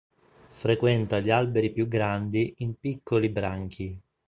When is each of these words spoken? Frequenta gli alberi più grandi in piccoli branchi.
Frequenta 0.49 1.19
gli 1.19 1.29
alberi 1.29 1.71
più 1.71 1.87
grandi 1.87 2.55
in 2.57 2.73
piccoli 2.73 3.29
branchi. 3.29 4.01